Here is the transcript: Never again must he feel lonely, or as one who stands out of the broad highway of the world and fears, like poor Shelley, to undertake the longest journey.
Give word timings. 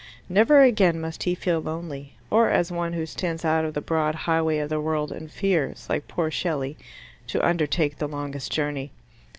Never 0.27 0.63
again 0.63 0.99
must 0.99 1.21
he 1.21 1.35
feel 1.35 1.59
lonely, 1.59 2.15
or 2.31 2.49
as 2.49 2.71
one 2.71 2.93
who 2.93 3.05
stands 3.05 3.45
out 3.45 3.63
of 3.65 3.75
the 3.75 3.81
broad 3.81 4.15
highway 4.25 4.57
of 4.57 4.69
the 4.69 4.81
world 4.81 5.11
and 5.11 5.29
fears, 5.31 5.85
like 5.91 6.07
poor 6.07 6.31
Shelley, 6.31 6.75
to 7.27 7.45
undertake 7.47 7.99
the 7.99 8.07
longest 8.07 8.51
journey. 8.51 8.93